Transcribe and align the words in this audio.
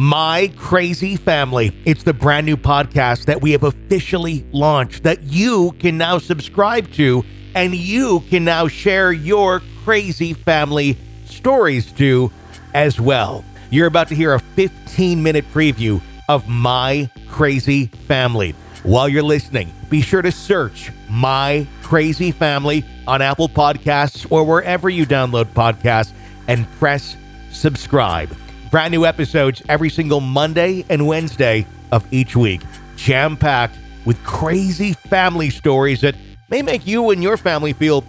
My 0.00 0.52
Crazy 0.56 1.16
Family. 1.16 1.76
It's 1.84 2.04
the 2.04 2.14
brand 2.14 2.46
new 2.46 2.56
podcast 2.56 3.24
that 3.24 3.42
we 3.42 3.50
have 3.50 3.64
officially 3.64 4.46
launched 4.52 5.02
that 5.02 5.24
you 5.24 5.72
can 5.80 5.98
now 5.98 6.18
subscribe 6.18 6.92
to 6.92 7.24
and 7.56 7.74
you 7.74 8.20
can 8.30 8.44
now 8.44 8.68
share 8.68 9.10
your 9.10 9.60
crazy 9.82 10.34
family 10.34 10.96
stories 11.24 11.90
to 11.94 12.30
as 12.74 13.00
well. 13.00 13.44
You're 13.70 13.88
about 13.88 14.06
to 14.10 14.14
hear 14.14 14.34
a 14.34 14.38
15 14.38 15.20
minute 15.20 15.44
preview 15.52 16.00
of 16.28 16.48
My 16.48 17.10
Crazy 17.26 17.86
Family. 18.06 18.54
While 18.84 19.08
you're 19.08 19.24
listening, 19.24 19.72
be 19.90 20.00
sure 20.00 20.22
to 20.22 20.30
search 20.30 20.92
My 21.10 21.66
Crazy 21.82 22.30
Family 22.30 22.84
on 23.08 23.20
Apple 23.20 23.48
Podcasts 23.48 24.30
or 24.30 24.44
wherever 24.44 24.88
you 24.88 25.04
download 25.04 25.46
podcasts 25.54 26.12
and 26.46 26.70
press 26.78 27.16
subscribe. 27.50 28.30
Brand 28.70 28.92
new 28.92 29.06
episodes 29.06 29.62
every 29.68 29.88
single 29.88 30.20
Monday 30.20 30.84
and 30.90 31.06
Wednesday 31.06 31.66
of 31.90 32.06
each 32.12 32.36
week, 32.36 32.60
jam 32.96 33.34
packed 33.34 33.78
with 34.04 34.22
crazy 34.24 34.92
family 34.92 35.48
stories 35.48 36.02
that 36.02 36.14
may 36.50 36.60
make 36.60 36.86
you 36.86 37.08
and 37.08 37.22
your 37.22 37.38
family 37.38 37.72
feel 37.72 38.04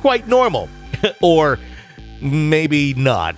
quite 0.00 0.26
normal, 0.26 0.70
or 1.20 1.58
maybe 2.22 2.94
not. 2.94 3.34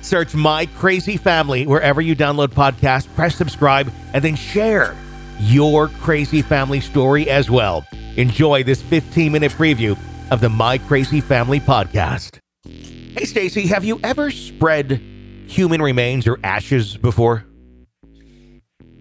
Search 0.00 0.34
My 0.34 0.64
Crazy 0.64 1.18
Family 1.18 1.66
wherever 1.66 2.00
you 2.00 2.16
download 2.16 2.48
podcasts, 2.48 3.12
press 3.14 3.36
subscribe, 3.36 3.92
and 4.14 4.24
then 4.24 4.34
share 4.34 4.96
your 5.38 5.88
crazy 5.88 6.40
family 6.40 6.80
story 6.80 7.28
as 7.28 7.50
well. 7.50 7.86
Enjoy 8.16 8.62
this 8.62 8.80
15 8.80 9.30
minute 9.30 9.52
preview 9.52 9.98
of 10.30 10.40
the 10.40 10.48
My 10.48 10.78
Crazy 10.78 11.20
Family 11.20 11.60
podcast. 11.60 12.38
Hey, 12.64 13.26
Stacy, 13.26 13.66
have 13.66 13.84
you 13.84 14.00
ever 14.02 14.30
spread 14.30 15.02
human 15.48 15.82
remains 15.82 16.26
or 16.26 16.38
ashes 16.44 16.96
before? 16.96 17.44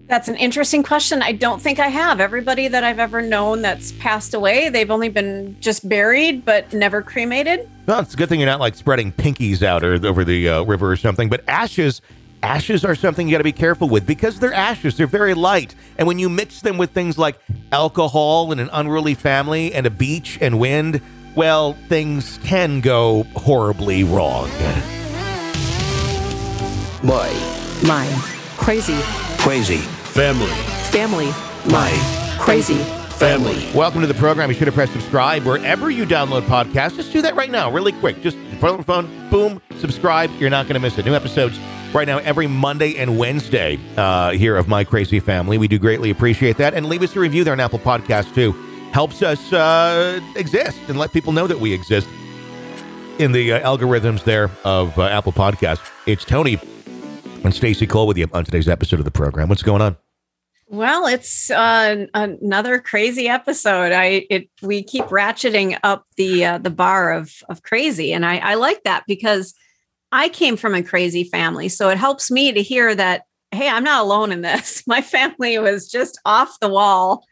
That's 0.07 0.29
an 0.29 0.37
interesting 0.37 0.83
question. 0.83 1.21
I 1.21 1.33
don't 1.33 1.61
think 1.61 1.79
I 1.79 1.89
have. 1.89 2.21
Everybody 2.21 2.70
that 2.70 2.85
I've 2.85 2.99
ever 2.99 3.21
known 3.21 3.62
that's 3.62 3.91
passed 3.93 4.34
away, 4.34 4.70
they've 4.70 4.89
only 4.89 5.09
been 5.09 5.57
just 5.59 5.87
buried, 5.87 6.45
but 6.45 6.71
never 6.71 7.01
cremated. 7.01 7.70
Well, 7.87 7.99
it's 7.99 8.13
a 8.13 8.17
good 8.17 8.29
thing 8.29 8.39
you're 8.39 8.48
not 8.48 8.62
like 8.62 8.76
spreading 8.76 9.12
pinkies 9.12 9.62
out 9.62 9.84
or 9.84 9.93
over 10.07 10.23
the 10.23 10.48
uh, 10.48 10.63
river 10.63 10.89
or 10.89 10.95
something. 10.95 11.27
But 11.27 11.43
ashes, 11.49 12.01
ashes 12.41 12.85
are 12.85 12.95
something 12.95 13.27
you 13.27 13.34
got 13.34 13.39
to 13.39 13.43
be 13.43 13.51
careful 13.51 13.89
with 13.89 14.07
because 14.07 14.39
they're 14.39 14.54
ashes. 14.54 14.95
They're 14.95 15.07
very 15.07 15.34
light, 15.34 15.76
and 15.98 16.07
when 16.07 16.20
you 16.20 16.29
mix 16.29 16.61
them 16.61 16.77
with 16.77 16.91
things 16.91 17.17
like 17.17 17.37
alcohol 17.73 18.54
and 18.54 18.61
an 18.61 18.70
unruly 18.71 19.13
family 19.13 19.73
and 19.73 19.85
a 19.85 19.91
beach 19.91 20.37
and 20.39 20.57
wind, 20.57 21.01
well, 21.35 21.73
things 21.89 22.39
can 22.43 22.79
go 22.79 23.23
horribly 23.35 24.05
wrong. 24.05 24.49
My 27.03 27.29
My 27.85 28.07
crazy 28.57 28.98
crazy 29.37 29.77
Family. 29.77 30.48
family. 30.90 31.27
My 31.71 31.91
Crazy. 32.39 32.77
Family. 33.17 33.70
Welcome 33.73 34.01
to 34.01 34.07
the 34.07 34.13
program. 34.13 34.49
You 34.49 34.55
should 34.55 34.67
have 34.67 34.73
pressed 34.76 34.93
subscribe 34.93 35.43
wherever 35.43 35.89
you 35.89 36.05
download 36.05 36.41
podcasts. 36.43 36.95
Just 36.95 37.12
do 37.13 37.21
that 37.21 37.35
right 37.35 37.49
now, 37.49 37.71
really 37.71 37.91
quick. 37.91 38.21
Just 38.21 38.37
put 38.59 38.70
it 38.70 38.71
on 38.71 38.77
the 38.77 38.84
phone, 38.84 39.29
boom, 39.29 39.62
subscribe. 39.79 40.29
You're 40.39 40.49
not 40.51 40.65
going 40.65 40.76
to 40.76 40.79
miss 40.79 40.98
it. 40.98 41.05
New 41.05 41.15
episodes 41.15 41.59
right 41.93 42.07
now 42.07 42.17
every 42.20 42.45
Monday 42.48 42.95
and 42.98 43.17
Wednesday 43.17 43.79
uh, 43.98 44.32
here 44.32 44.55
of 44.55 44.67
My 44.67 44.84
Crazy 44.84 45.20
Family. 45.20 45.57
We 45.57 45.67
do 45.67 45.79
greatly 45.79 46.09
appreciate 46.11 46.57
that. 46.57 46.73
And 46.76 46.87
leave 46.87 47.01
us 47.04 47.15
a 47.15 47.20
review 47.20 47.43
there 47.43 47.54
on 47.54 47.59
Apple 47.59 47.79
Podcasts, 47.79 48.34
too. 48.34 48.51
Helps 48.91 49.21
us 49.23 49.51
uh, 49.51 50.20
exist 50.35 50.77
and 50.87 50.98
let 50.99 51.11
people 51.11 51.32
know 51.34 51.48
that 51.48 51.59
we 51.59 51.73
exist 51.73 52.07
in 53.20 53.32
the 53.32 53.54
uh, 53.54 53.59
algorithms 53.61 54.23
there 54.23 54.51
of 54.63 54.98
uh, 54.98 55.04
Apple 55.04 55.32
Podcasts. 55.32 55.89
It's 56.05 56.23
Tony 56.23 56.59
and 57.48 57.55
Stacy 57.55 57.87
Cole 57.87 58.05
with 58.05 58.17
you 58.17 58.27
on 58.34 58.43
today's 58.43 58.67
episode 58.67 58.99
of 58.99 59.05
the 59.05 59.12
program. 59.12 59.48
What's 59.49 59.63
going 59.63 59.81
on? 59.81 59.98
Well, 60.67 61.07
it's 61.07 61.49
uh, 61.49 62.05
another 62.13 62.79
crazy 62.79 63.29
episode. 63.29 63.93
I 63.93 64.28
it 64.29 64.50
we 64.62 64.84
keep 64.84 65.06
ratcheting 65.06 65.79
up 65.81 66.05
the 66.17 66.44
uh, 66.44 66.57
the 66.57 66.69
bar 66.69 67.13
of 67.13 67.31
of 67.47 67.63
crazy, 67.63 68.11
and 68.11 68.25
I, 68.25 68.38
I 68.39 68.53
like 68.55 68.83
that 68.83 69.05
because 69.07 69.55
I 70.11 70.27
came 70.27 70.57
from 70.57 70.75
a 70.75 70.83
crazy 70.83 71.23
family, 71.23 71.69
so 71.69 71.89
it 71.89 71.97
helps 71.97 72.29
me 72.29 72.51
to 72.51 72.61
hear 72.61 72.94
that 72.94 73.23
hey, 73.53 73.69
I'm 73.69 73.85
not 73.85 74.03
alone 74.03 74.33
in 74.33 74.41
this. 74.41 74.83
My 74.88 75.01
family 75.01 75.57
was 75.57 75.89
just 75.89 76.19
off 76.25 76.59
the 76.59 76.67
wall 76.67 77.23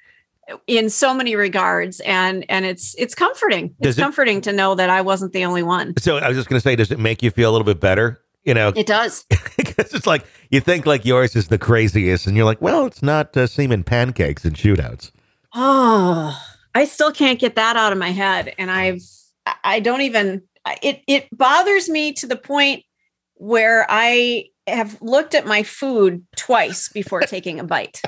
in 0.65 0.89
so 0.89 1.13
many 1.13 1.35
regards, 1.35 1.99
and 1.99 2.45
and 2.47 2.63
it's 2.63 2.95
it's 2.97 3.15
comforting. 3.15 3.75
It's 3.81 3.97
it- 3.97 4.01
comforting 4.01 4.39
to 4.41 4.53
know 4.53 4.75
that 4.75 4.89
I 4.89 5.01
wasn't 5.01 5.33
the 5.33 5.43
only 5.43 5.63
one. 5.63 5.93
So 5.97 6.15
I 6.19 6.29
was 6.29 6.37
just 6.37 6.47
going 6.47 6.57
to 6.57 6.63
say, 6.63 6.77
does 6.77 6.89
it 6.89 6.99
make 6.99 7.21
you 7.21 7.31
feel 7.31 7.49
a 7.49 7.51
little 7.51 7.65
bit 7.65 7.81
better? 7.81 8.21
You 8.45 8.53
know, 8.53 8.71
It 8.75 8.85
does. 8.85 9.25
because 9.57 9.93
it's 9.93 10.05
like 10.07 10.23
you 10.51 10.61
think 10.61 10.85
like 10.85 11.03
yours 11.03 11.35
is 11.35 11.47
the 11.47 11.57
craziest, 11.57 12.27
and 12.27 12.37
you're 12.37 12.45
like, 12.45 12.61
well, 12.61 12.85
it's 12.85 13.01
not 13.03 13.35
uh, 13.35 13.47
semen 13.47 13.83
pancakes 13.83 14.45
and 14.45 14.55
shootouts. 14.55 15.11
Oh, 15.53 16.39
I 16.75 16.85
still 16.85 17.11
can't 17.11 17.39
get 17.39 17.55
that 17.55 17.75
out 17.75 17.91
of 17.91 17.97
my 17.97 18.11
head. 18.11 18.53
And 18.57 18.69
I've, 18.69 19.01
I- 19.45 19.55
I 19.63 19.79
don't 19.79 20.01
even, 20.01 20.43
it, 20.83 21.01
it 21.07 21.27
bothers 21.35 21.89
me 21.89 22.13
to 22.13 22.27
the 22.27 22.35
point 22.35 22.83
where 23.35 23.85
I 23.89 24.45
have 24.67 25.01
looked 25.01 25.33
at 25.35 25.45
my 25.47 25.63
food 25.63 26.23
twice 26.35 26.89
before 26.89 27.21
taking 27.27 27.59
a 27.59 27.63
bite. 27.63 28.01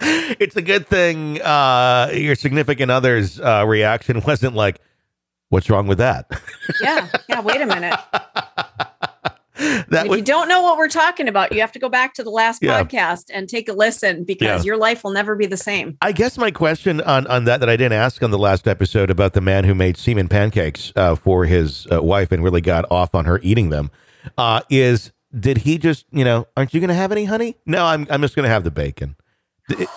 It's 0.00 0.56
a 0.56 0.62
good 0.62 0.86
thing 0.86 1.40
uh, 1.40 2.10
your 2.12 2.34
significant 2.34 2.90
other's 2.90 3.40
uh, 3.40 3.64
reaction 3.66 4.20
wasn't 4.26 4.54
like, 4.54 4.78
"What's 5.48 5.70
wrong 5.70 5.86
with 5.86 5.96
that?" 5.98 6.26
Yeah. 6.82 7.08
Yeah. 7.30 7.40
Wait 7.40 7.62
a 7.62 7.66
minute. 7.66 7.98
that 9.88 10.04
if 10.04 10.08
would 10.08 10.18
you 10.18 10.24
don't 10.24 10.48
know 10.48 10.62
what 10.62 10.76
we're 10.78 10.88
talking 10.88 11.28
about, 11.28 11.52
you 11.52 11.60
have 11.60 11.72
to 11.72 11.78
go 11.78 11.88
back 11.88 12.14
to 12.14 12.22
the 12.24 12.30
last 12.30 12.62
Yeah. 12.62 12.82
podcast 12.82 13.24
and 13.32 13.48
take 13.48 13.68
a 13.68 13.72
listen 13.72 14.24
because 14.24 14.64
Yeah. 14.64 14.66
your 14.68 14.76
life 14.76 15.02
will 15.04 15.12
never 15.12 15.34
be 15.36 15.46
the 15.46 15.56
same. 15.56 15.96
I 16.02 16.12
guess 16.12 16.36
my 16.38 16.50
question 16.50 17.00
on, 17.00 17.26
on 17.26 17.44
that 17.44 17.60
that 17.60 17.68
I 17.68 17.76
didn't 17.76 17.94
ask 17.94 18.22
on 18.22 18.30
the 18.30 18.38
last 18.38 18.68
episode 18.68 19.10
about 19.10 19.32
the 19.32 19.40
man 19.40 19.64
who 19.64 19.74
made 19.74 19.96
semen 19.96 20.28
pancakes 20.28 20.92
uh, 20.96 21.14
for 21.14 21.44
his 21.46 21.86
uh, 21.92 22.02
wife 22.02 22.32
and 22.32 22.42
really 22.44 22.60
got 22.60 22.84
off 22.90 23.14
on 23.14 23.24
her 23.24 23.40
eating 23.42 23.70
them 23.70 23.90
uh, 24.38 24.60
is 24.70 25.12
did 25.38 25.58
he 25.58 25.78
just 25.78 26.06
you 26.10 26.24
know 26.24 26.46
aren't 26.56 26.72
you 26.74 26.80
going 26.80 26.88
to 26.88 26.94
have 26.94 27.12
any 27.12 27.24
honey? 27.26 27.56
No, 27.66 27.84
I'm 27.84 28.06
I'm 28.10 28.22
just 28.22 28.34
going 28.36 28.44
to 28.44 28.50
have 28.50 28.64
the 28.64 28.70
bacon. 28.70 29.16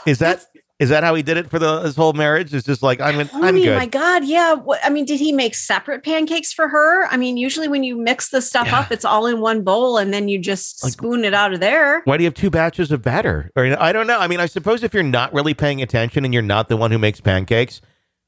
Is 0.05 0.19
that 0.19 0.45
is 0.79 0.89
that 0.89 1.03
how 1.03 1.13
he 1.13 1.21
did 1.21 1.35
it 1.37 1.49
for 1.49 1.59
the 1.59 1.81
his 1.81 1.95
whole 1.95 2.13
marriage? 2.13 2.53
It's 2.53 2.65
just 2.65 2.81
like 2.81 3.01
I'm 3.01 3.19
I'm 3.19 3.27
Tony, 3.27 3.63
good. 3.63 3.77
my 3.77 3.85
God. 3.85 4.23
Yeah. 4.25 4.53
What, 4.53 4.79
I 4.83 4.89
mean, 4.89 5.05
did 5.05 5.19
he 5.19 5.31
make 5.33 5.53
separate 5.55 6.03
pancakes 6.03 6.53
for 6.53 6.67
her? 6.69 7.05
I 7.07 7.17
mean, 7.17 7.35
usually 7.37 7.67
when 7.67 7.83
you 7.83 7.97
mix 7.97 8.29
the 8.29 8.41
stuff 8.41 8.67
Yeah. 8.67 8.79
up, 8.79 8.91
it's 8.91 9.03
all 9.05 9.27
in 9.27 9.41
one 9.41 9.63
bowl 9.63 9.97
and 9.97 10.13
then 10.13 10.29
you 10.29 10.39
just 10.39 10.81
Like- 10.83 10.93
spoon 10.93 11.25
it 11.25 11.33
out 11.33 11.53
of 11.53 11.59
there. 11.59 12.01
Why 12.05 12.15
do 12.17 12.23
you 12.23 12.27
have 12.27 12.33
two 12.33 12.49
batches 12.49 12.91
of 12.91 13.01
batter? 13.01 13.51
Or 13.57 13.65
I 13.79 13.91
don't 13.91 14.07
know. 14.07 14.17
I 14.19 14.27
mean, 14.27 14.39
I 14.39 14.45
suppose 14.45 14.81
if 14.83 14.93
you're 14.93 15.03
not 15.03 15.33
really 15.33 15.53
paying 15.53 15.81
attention 15.81 16.23
and 16.23 16.33
you're 16.33 16.43
not 16.43 16.69
the 16.69 16.77
one 16.77 16.91
who 16.91 16.97
makes 16.97 17.19
pancakes, 17.19 17.81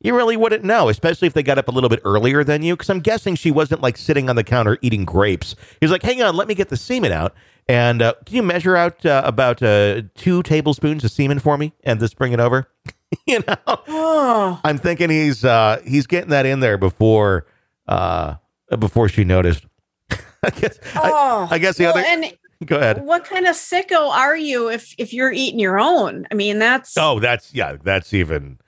you 0.03 0.15
really 0.15 0.35
wouldn't 0.35 0.63
know, 0.63 0.89
especially 0.89 1.27
if 1.27 1.33
they 1.33 1.43
got 1.43 1.57
up 1.59 1.67
a 1.67 1.71
little 1.71 1.87
bit 1.89 2.01
earlier 2.03 2.43
than 2.43 2.63
you. 2.63 2.75
Because 2.75 2.89
I'm 2.89 3.01
guessing 3.01 3.35
she 3.35 3.51
wasn't 3.51 3.81
like 3.81 3.97
sitting 3.97 4.29
on 4.29 4.35
the 4.35 4.43
counter 4.43 4.77
eating 4.81 5.05
grapes. 5.05 5.55
He's 5.79 5.91
like, 5.91 6.01
"Hang 6.01 6.21
on, 6.23 6.35
let 6.35 6.47
me 6.47 6.55
get 6.55 6.69
the 6.69 6.75
semen 6.77 7.11
out." 7.11 7.33
And 7.69 8.01
uh, 8.01 8.13
can 8.25 8.35
you 8.35 8.43
measure 8.43 8.75
out 8.75 9.05
uh, 9.05 9.21
about 9.23 9.61
uh, 9.63 10.01
two 10.15 10.43
tablespoons 10.43 11.03
of 11.03 11.11
semen 11.11 11.39
for 11.39 11.57
me 11.57 11.73
and 11.83 11.99
just 11.99 12.17
bring 12.17 12.33
it 12.33 12.39
over? 12.39 12.67
you 13.27 13.39
know, 13.47 13.55
Oh, 13.67 14.59
I'm 14.63 14.77
thinking 14.77 15.09
he's 15.09 15.45
uh, 15.45 15.81
he's 15.85 16.07
getting 16.07 16.29
that 16.31 16.45
in 16.45 16.59
there 16.59 16.77
before 16.77 17.45
uh, 17.87 18.35
before 18.77 19.07
she 19.09 19.23
noticed. 19.23 19.65
I 20.43 20.49
guess. 20.49 20.79
I, 20.95 21.11
oh. 21.13 21.47
I 21.49 21.57
guess 21.59 21.77
the 21.77 21.85
Well, 21.85 21.97
other. 21.97 22.03
And 22.07 22.33
go 22.65 22.77
ahead. 22.77 23.03
what 23.05 23.23
kind 23.25 23.45
of 23.47 23.55
sicko 23.55 24.09
are 24.09 24.35
you 24.35 24.69
if 24.69 24.93
if 24.97 25.13
you're 25.13 25.31
eating 25.31 25.59
your 25.59 25.79
own? 25.79 26.27
I 26.31 26.35
mean, 26.35 26.59
that's 26.59 26.97
Oh, 26.97 27.19
that's 27.19 27.53
yeah, 27.53 27.77
that's 27.81 28.13
even. 28.13 28.59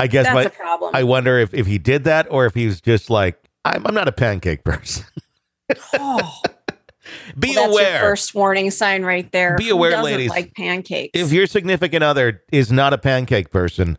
I 0.00 0.06
guess 0.06 0.26
that's 0.26 0.34
my, 0.34 0.42
a 0.44 0.50
problem. 0.50 0.94
I 0.94 1.02
wonder 1.02 1.38
if, 1.38 1.52
if 1.52 1.66
he 1.66 1.76
did 1.78 2.04
that 2.04 2.28
or 2.30 2.46
if 2.46 2.54
he's 2.54 2.80
just 2.80 3.10
like 3.10 3.36
I'm, 3.64 3.84
I'm 3.86 3.94
not 3.94 4.06
a 4.08 4.12
pancake 4.12 4.62
person. 4.64 5.04
oh, 5.94 6.40
Be 7.38 7.54
well, 7.56 7.70
aware 7.70 8.00
first 8.00 8.34
warning 8.34 8.70
sign 8.70 9.02
right 9.02 9.30
there. 9.32 9.56
Be 9.56 9.70
aware, 9.70 10.02
ladies. 10.02 10.30
Like 10.30 10.54
pancakes. 10.54 11.10
if 11.14 11.32
your 11.32 11.46
significant 11.46 12.04
other 12.04 12.42
is 12.52 12.70
not 12.70 12.92
a 12.92 12.98
pancake 12.98 13.50
person. 13.50 13.98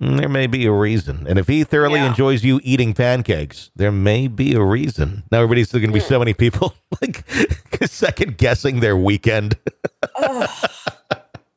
mm, 0.00 0.18
There 0.18 0.28
may 0.28 0.46
be 0.46 0.66
a 0.66 0.72
reason, 0.72 1.26
and 1.28 1.38
if 1.38 1.46
he 1.48 1.64
thoroughly 1.64 2.00
Yeah. 2.00 2.08
enjoys 2.08 2.44
you 2.44 2.60
eating 2.62 2.94
pancakes, 2.94 3.70
there 3.76 3.92
may 3.92 4.28
be 4.28 4.54
a 4.54 4.62
reason. 4.62 5.24
Now, 5.30 5.38
everybody's 5.38 5.72
going 5.72 5.86
to 5.86 5.92
be 5.92 6.00
so 6.00 6.18
many 6.18 6.34
people 6.34 6.74
like 7.02 7.24
second 7.86 8.36
guessing 8.38 8.80
their 8.80 8.96
weekend. 8.96 9.56
Ugh. 10.16 10.48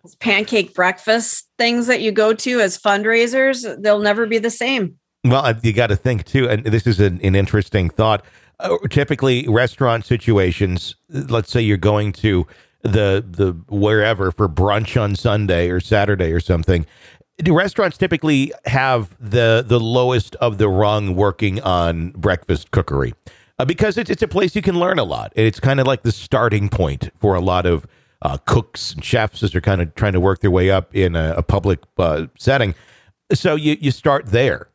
Those 0.04 0.16
pancake 0.16 0.74
breakfast 0.74 1.48
things 1.58 1.88
that 1.88 2.02
you 2.02 2.12
go 2.12 2.34
to 2.34 2.60
as 2.60 2.78
fundraisers, 2.78 3.82
they'll 3.82 4.00
never 4.00 4.26
be 4.26 4.40
the 4.40 4.50
same. 4.50 4.96
Well, 5.24 5.54
you 5.62 5.74
got 5.74 5.88
to 5.88 5.96
think 5.96 6.26
too, 6.26 6.50
and 6.50 6.64
this 6.64 6.88
is 6.88 7.00
an, 7.00 7.20
an 7.22 7.36
interesting 7.36 7.90
thought. 7.92 8.26
Uh, 8.62 8.78
typically, 8.90 9.48
restaurant 9.48 10.06
situations. 10.06 10.96
Let's 11.10 11.52
say 11.52 11.62
you're 11.62 11.78
going 11.78 12.14
to 12.14 12.46
the 12.84 13.26
the 13.28 13.54
wherever 13.70 14.32
for 14.32 14.48
brunch 14.48 15.00
on 15.00 15.16
Sunday 15.16 15.70
or 15.70 15.80
Saturday 15.80 16.32
or 16.32 16.40
something. 16.40 16.86
do 17.38 17.54
restaurants 17.56 17.98
typically 17.98 18.54
have 18.66 19.16
the 19.20 19.64
the 19.68 19.80
lowest 19.80 20.36
of 20.36 20.58
the 20.58 20.70
rung 20.70 21.16
working 21.16 21.60
on 21.62 22.12
breakfast 22.12 22.72
cookery 22.72 23.14
uh, 23.60 23.66
because 23.66 23.98
it's 23.98 24.10
it's 24.10 24.22
a 24.24 24.28
place 24.28 24.56
you 24.56 24.62
can 24.62 24.80
learn 24.80 25.00
a 25.00 25.04
lot. 25.04 25.32
It's 25.36 25.60
kind 25.60 25.80
of 25.80 25.88
like 25.88 26.04
the 26.04 26.12
starting 26.12 26.70
point 26.70 27.12
for 27.20 27.36
a 27.36 27.42
lot 27.42 27.66
of 27.66 27.86
uh, 28.22 28.38
cooks 28.46 28.94
and 28.94 29.04
chefs 29.04 29.44
as 29.44 29.52
they're 29.52 29.62
kind 29.62 29.82
of 29.82 29.94
trying 29.96 30.14
to 30.14 30.20
work 30.20 30.42
their 30.42 30.52
way 30.52 30.70
up 30.70 30.96
in 30.96 31.16
a, 31.16 31.36
a 31.38 31.44
public 31.44 31.80
uh, 31.98 32.28
setting. 32.38 32.76
So 33.34 33.56
you 33.56 33.78
you 33.80 33.92
start 33.92 34.28
there. 34.28 34.68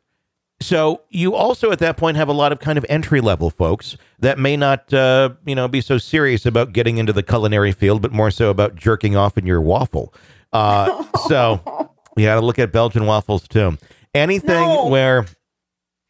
So 0.59 1.01
you 1.09 1.35
also 1.35 1.71
at 1.71 1.79
that 1.79 1.97
point 1.97 2.17
have 2.17 2.29
a 2.29 2.33
lot 2.33 2.51
of 2.51 2.59
kind 2.59 2.77
of 2.77 2.85
entry 2.89 3.21
level 3.21 3.49
folks 3.51 3.95
that 4.19 4.39
may 4.39 4.57
not 4.57 4.91
uh, 4.93 5.29
you 5.45 5.53
know 5.55 5.67
be 5.67 5.81
so 5.81 5.97
serious 5.97 6.45
about 6.45 6.73
getting 6.73 6.97
into 6.97 7.13
the 7.13 7.23
culinary 7.23 7.71
field, 7.71 8.01
but 8.01 8.11
more 8.11 8.31
so 8.31 8.49
about 8.49 8.75
jerking 8.75 9.15
off 9.15 9.37
in 9.37 9.45
your 9.45 9.61
waffle. 9.61 10.13
Uh, 10.51 11.03
so 11.27 11.91
you 12.17 12.25
got 12.25 12.39
to 12.39 12.45
look 12.45 12.57
at 12.57 12.71
Belgian 12.71 13.05
waffles 13.05 13.47
too. 13.47 13.77
Anything 14.15 14.67
No. 14.67 14.87
where 14.87 15.25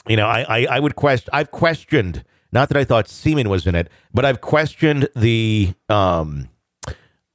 you 0.07 0.15
know 0.15 0.25
I, 0.27 0.45
I 0.47 0.65
I 0.77 0.79
would 0.79 0.95
question 0.95 1.29
I've 1.33 1.51
questioned 1.51 2.23
not 2.53 2.69
that 2.69 2.77
I 2.77 2.85
thought 2.85 3.09
semen 3.09 3.49
was 3.49 3.67
in 3.67 3.75
it, 3.75 3.89
but 4.13 4.23
I've 4.23 4.39
questioned 4.39 5.09
the 5.13 5.73
um 5.89 6.47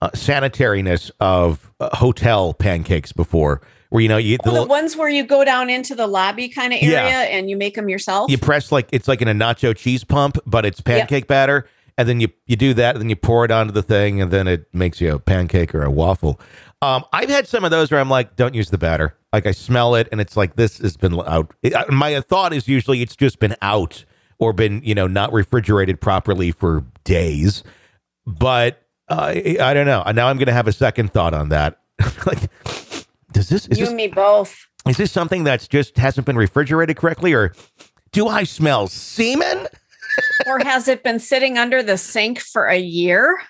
uh, 0.00 0.09
sanitariness 0.14 1.11
of 1.20 1.70
uh, 1.79 1.94
hotel 1.97 2.55
pancakes 2.55 3.12
before, 3.12 3.61
where 3.93 4.00
you 4.03 4.09
know 4.09 4.17
you 4.17 4.39
the 4.39 4.43
Oh, 4.44 4.47
the 4.47 4.53
little- 4.53 4.69
ones 4.69 4.97
where 4.97 5.09
you 5.09 5.25
go 5.25 5.44
down 5.44 5.69
into 5.71 5.94
the 5.94 6.06
lobby 6.06 6.49
kind 6.49 6.73
of 6.73 6.79
area 6.83 6.93
Yeah. 7.03 7.21
and 7.23 7.50
you 7.50 7.56
make 7.56 7.75
them 7.75 7.89
yourself. 7.89 8.31
you 8.31 8.39
press 8.39 8.73
like 8.73 8.89
it's 8.93 9.06
like 9.06 9.21
in 9.23 9.29
a 9.29 9.35
nacho 9.35 9.77
cheese 9.77 10.03
pump, 10.05 10.39
but 10.47 10.65
it's 10.65 10.81
pancake 10.81 11.27
batter, 11.27 11.67
and 11.99 12.09
then 12.09 12.21
you 12.21 12.29
you 12.47 12.56
do 12.56 12.73
that, 12.75 12.94
and 12.94 13.03
then 13.03 13.11
you 13.11 13.17
pour 13.17 13.44
it 13.44 13.50
onto 13.50 13.73
the 13.73 13.83
thing, 13.83 14.21
and 14.21 14.31
then 14.31 14.49
it 14.49 14.67
makes 14.73 15.00
you 15.00 15.15
a 15.15 15.19
pancake 15.19 15.75
or 15.75 15.83
a 15.83 15.91
waffle. 15.91 16.41
Um, 16.81 17.05
I've 17.12 17.29
had 17.29 17.47
some 17.47 17.65
of 17.65 17.71
those 17.71 17.91
where 17.93 18.00
I'm 18.00 18.11
like, 18.11 18.35
don't 18.35 18.55
use 18.55 18.71
the 18.71 18.79
batter. 18.79 19.15
Like 19.33 19.47
I 19.47 19.53
smell 19.53 19.95
it, 19.95 20.09
and 20.11 20.21
it's 20.21 20.37
like 20.37 20.56
this 20.56 20.79
has 20.79 20.97
been 20.97 21.21
out. 21.27 21.53
It- 21.62 21.75
my 21.93 22.19
thought 22.23 22.53
is 22.53 22.67
usually 22.67 23.03
it's 23.03 23.15
just 23.15 23.38
been 23.38 23.55
out 23.62 24.05
or 24.38 24.53
been 24.53 24.81
you 24.85 24.95
know 24.95 25.06
not 25.06 25.33
refrigerated 25.33 26.00
properly 26.00 26.50
for 26.50 26.85
days, 27.05 27.62
but 28.27 28.83
uh, 29.09 29.33
I 29.35 29.56
I 29.61 29.75
don't 29.75 29.87
know. 29.87 30.03
Now 30.15 30.29
I'm 30.29 30.38
going 30.38 30.47
to 30.47 30.53
have 30.53 30.67
a 30.67 30.73
second 30.73 31.12
thought 31.12 31.35
on 31.35 31.50
that. 31.50 31.79
like, 32.27 32.50
does 33.32 33.49
this 33.49 33.67
is 33.69 33.79
you 33.79 33.84
this 33.84 33.88
and 33.88 33.96
me 33.96 34.08
both. 34.08 34.67
is 34.87 34.96
this 34.96 35.12
something 35.12 35.44
that's 35.44 35.69
just 35.69 35.96
hasn't 35.96 36.26
been 36.26 36.37
refrigerated 36.37 36.96
correctly, 36.96 37.32
or 37.32 37.52
do 38.12 38.29
I 38.29 38.44
smell 38.44 38.88
semen? 38.88 39.67
or 40.46 40.58
has 40.61 40.88
it 40.88 41.02
been 41.02 41.19
sitting 41.19 41.58
under 41.58 41.82
the 41.82 41.96
sink 41.96 42.38
for 42.38 42.67
a 42.67 42.79
year? 42.79 43.43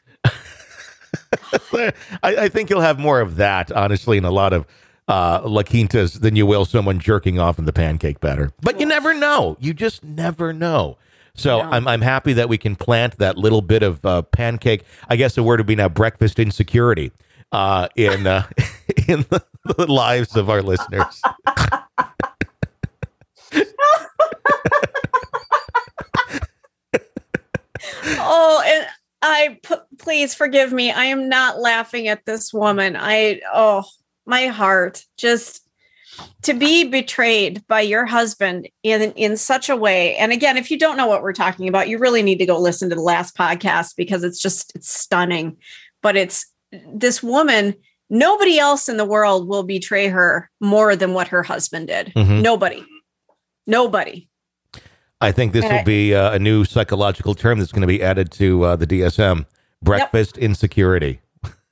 I, 1.73 1.93
I 2.23 2.49
think 2.49 2.71
you'll 2.71 2.81
have 2.81 2.99
more 2.99 3.21
of 3.21 3.37
that, 3.37 3.73
honestly, 3.73 4.17
in 4.17 4.25
a 4.25 4.31
lot 4.31 4.53
of 4.53 4.67
uh, 5.09 5.41
La 5.45 5.63
Quintas 5.63 6.21
than 6.21 6.37
you 6.37 6.47
will 6.47 6.65
someone 6.65 6.99
jerking 6.99 7.39
off 7.39 7.59
in 7.59 7.65
the 7.65 7.73
pancake 7.73 8.21
batter. 8.21 8.53
But 8.61 8.79
you 8.79 8.87
never 8.87 9.13
know. 9.15 9.57
You 9.61 9.75
just 9.75 10.05
never 10.05 10.53
know. 10.53 10.99
So 11.35 11.63
No. 11.63 11.71
I'm, 11.71 11.89
I'm 11.89 12.03
happy 12.03 12.35
that 12.35 12.49
we 12.49 12.59
can 12.59 12.77
plant 12.77 13.19
that 13.19 13.39
little 13.39 13.63
bit 13.63 13.83
of 13.83 14.05
uh, 14.05 14.23
pancake. 14.23 14.85
I 15.09 15.17
guess 15.17 15.35
the 15.35 15.43
word 15.43 15.61
would 15.61 15.67
be 15.67 15.77
now 15.77 15.89
breakfast 15.89 16.39
insecurity 16.39 17.13
uh, 17.53 17.89
in 17.97 18.27
uh, 18.27 18.47
in 19.09 19.25
the, 19.31 19.45
the 19.77 19.91
lives 19.91 20.37
of 20.37 20.51
our 20.51 20.63
listeners. 20.63 21.23
Oh, 28.25 28.63
and 28.65 28.87
I 29.21 29.59
p- 29.63 29.99
please 29.99 30.35
forgive 30.35 30.73
me. 30.73 30.91
I 30.91 31.07
am 31.07 31.29
not 31.29 31.61
laughing 31.61 32.09
at 32.09 32.25
this 32.25 32.53
woman. 32.53 32.97
I 32.97 33.41
oh, 33.53 33.85
my 34.27 34.47
heart 34.47 35.05
just 35.17 35.69
to 36.43 36.55
be 36.55 36.85
betrayed 36.85 37.67
by 37.67 37.81
your 37.81 38.05
husband 38.07 38.69
in 38.83 39.13
in 39.13 39.37
such 39.37 39.69
a 39.69 39.77
way. 39.77 40.17
And 40.17 40.33
again, 40.33 40.57
if 40.57 40.71
you 40.71 40.79
don't 40.79 40.97
know 40.97 41.07
what 41.07 41.23
we're 41.23 41.33
talking 41.33 41.69
about, 41.69 41.89
you 41.89 41.99
really 41.99 42.23
need 42.23 42.39
to 42.39 42.47
go 42.47 42.59
listen 42.59 42.91
to 42.91 42.97
the 42.97 43.03
last 43.03 43.37
podcast 43.37 43.97
because 43.97 44.25
it's 44.25 44.41
just 44.41 44.73
it's 44.75 44.91
stunning. 44.91 45.57
But 46.01 46.17
it's 46.17 46.52
this 46.95 47.23
woman, 47.23 47.75
nobody 48.11 48.59
else 48.59 48.89
in 48.89 48.97
the 48.97 49.05
world 49.05 49.49
will 49.49 49.63
betray 49.63 50.09
her 50.09 50.51
more 50.61 50.97
than 50.97 51.13
what 51.15 51.29
her 51.29 51.43
husband 51.43 51.89
did. 51.89 52.13
Mhm. 52.17 52.43
Nobody. 52.43 52.85
Nobody. 53.67 54.29
I 55.21 55.31
think 55.33 55.53
this 55.53 55.65
And 55.65 55.73
will 55.73 55.81
I- 55.81 55.85
be 55.85 56.15
uh, 56.15 56.33
a 56.33 56.39
new 56.39 56.65
psychological 56.65 57.35
term 57.35 57.59
that's 57.59 57.71
going 57.73 57.83
to 57.83 57.87
be 57.87 58.03
added 58.03 58.33
to 58.33 58.65
uh, 58.65 58.77
the 58.77 58.87
DSM 58.87 59.47
breakfast 59.83 60.37
insecurity. 60.39 61.21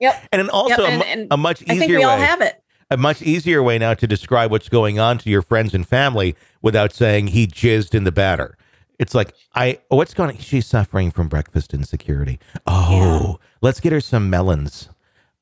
Yep. 0.01 0.29
And 0.33 0.41
then 0.41 0.51
also 0.51 0.83
Yep, 0.83 0.93
and- 0.93 0.95
a, 1.03 1.05
mu- 1.05 1.11
and 1.13 1.29
a 1.33 1.37
much 1.37 1.63
I 1.69 1.77
think 1.79 1.91
we 1.91 2.03
all 2.05 2.17
way. 2.17 2.25
have 2.25 2.41
it. 2.41 2.63
a 2.91 2.97
much 2.97 3.23
easier 3.23 3.63
way 3.63 3.79
now 3.79 3.95
to 3.95 4.07
describe 4.07 4.51
what's 4.51 4.69
going 4.69 4.99
on 4.99 5.19
to 5.19 5.31
your 5.31 5.43
friends 5.43 5.75
and 5.75 5.87
family 5.87 6.37
without 6.63 6.93
saying 6.93 7.29
he 7.29 7.47
jizzed 7.47 7.95
in 7.95 8.05
the 8.05 8.13
batter. 8.13 8.57
It's 9.01 9.15
like 9.15 9.35
I 9.55 9.81
what's 9.89 10.15
going 10.15 10.31
on? 10.31 10.37
She's 10.39 10.67
suffering 10.67 11.11
from 11.11 11.29
breakfast 11.29 11.75
insecurity. 11.75 12.39
Oh, 12.67 13.41
let's 13.63 13.81
get 13.81 13.93
her 13.93 14.01
some 14.01 14.31
melons. 14.31 14.89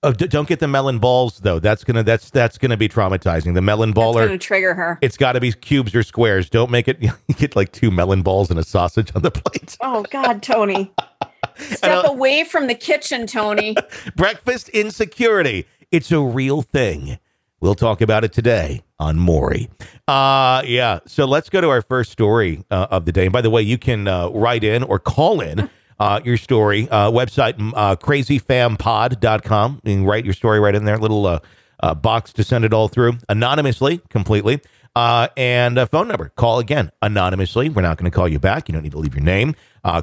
Oh, 0.04 0.12
d- 0.12 0.28
don't 0.28 0.46
get 0.46 0.60
the 0.60 0.68
melon 0.68 1.00
balls 1.00 1.40
though. 1.40 1.58
That's 1.58 1.82
gonna 1.82 2.04
that's 2.04 2.30
that's 2.30 2.56
gonna 2.56 2.76
be 2.76 2.88
traumatizing. 2.88 3.54
The 3.54 3.60
melon 3.62 3.90
That's 3.90 3.98
baller. 3.98 4.26
going 4.26 4.28
to 4.30 4.38
trigger 4.38 4.72
her. 4.74 4.96
it's 5.02 5.16
got 5.16 5.32
to 5.32 5.40
be 5.40 5.50
cubes 5.52 5.92
or 5.92 6.04
squares. 6.04 6.48
Don't 6.48 6.70
make 6.70 6.86
it. 6.86 6.98
You 7.02 7.34
get 7.34 7.56
like 7.56 7.72
two 7.72 7.90
melon 7.90 8.22
balls 8.22 8.48
and 8.50 8.58
a 8.60 8.64
sausage 8.64 9.10
on 9.16 9.22
the 9.22 9.32
plate. 9.32 9.76
Oh 9.82 10.04
God, 10.10 10.40
Tony. 10.42 10.92
Step 11.56 12.04
away 12.06 12.44
from 12.44 12.68
the 12.68 12.74
kitchen, 12.76 13.26
Tony. 13.26 13.74
Breakfast 14.14 14.68
insecurity. 14.68 15.66
It's 15.90 16.12
a 16.12 16.20
real 16.20 16.62
thing. 16.62 17.18
We'll 17.60 17.74
talk 17.74 18.00
about 18.00 18.22
it 18.22 18.32
today 18.32 18.82
on 19.00 19.18
Maury. 19.18 19.68
Uh, 20.06 20.62
yeah. 20.64 21.00
So 21.06 21.24
let's 21.24 21.50
go 21.50 21.60
to 21.60 21.68
our 21.68 21.82
first 21.82 22.12
story 22.12 22.62
uh, 22.70 22.86
of 22.90 23.04
the 23.04 23.10
day. 23.10 23.24
And 23.24 23.32
by 23.32 23.40
the 23.40 23.50
way, 23.50 23.62
you 23.62 23.78
can 23.78 24.06
uh, 24.06 24.28
write 24.28 24.62
in 24.62 24.84
or 24.84 25.00
call 25.00 25.40
in 25.40 25.68
uh, 25.98 26.20
your 26.24 26.36
story. 26.36 26.88
Uh, 26.88 27.10
website, 27.10 27.54
uh, 27.74 27.96
crazyfampod.com. 27.96 29.80
You 29.82 29.94
can 29.96 30.04
write 30.04 30.24
your 30.24 30.34
story 30.34 30.60
right 30.60 30.74
in 30.74 30.84
there. 30.84 30.98
Little 30.98 31.26
uh, 31.26 31.94
box 31.94 32.32
to 32.34 32.44
send 32.44 32.64
it 32.64 32.72
all 32.72 32.86
through 32.86 33.14
anonymously, 33.28 34.02
completely. 34.08 34.60
And 34.94 35.78
a 35.78 35.86
phone 35.86 36.06
number. 36.06 36.30
Call 36.36 36.60
again 36.60 36.92
anonymously. 37.02 37.70
We're 37.70 37.82
not 37.82 37.98
going 37.98 38.10
to 38.10 38.14
call 38.14 38.28
you 38.28 38.38
back. 38.38 38.68
You 38.68 38.72
don't 38.72 38.82
need 38.82 38.92
to 38.92 38.98
leave 38.98 39.14
your 39.14 39.24
name. 39.24 39.56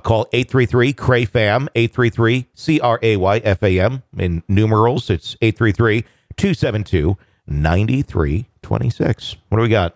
Call 0.03 0.27
833 0.33 0.91
Cray 0.93 1.25
Fam, 1.25 1.69
833 1.75 2.47
C 2.53 2.79
R 2.81 2.99
A 3.01 3.15
Y 3.15 3.37
F 3.37 3.63
A 3.63 3.79
M. 3.79 4.03
In 4.17 4.43
numerals, 4.49 5.09
it's 5.09 5.37
833 5.41 6.03
272 6.37 7.17
9326. 7.47 9.35
What 9.49 9.57
do 9.57 9.61
we 9.61 9.69
got? 9.69 9.95